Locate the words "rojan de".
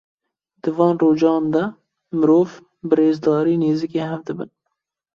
1.03-1.63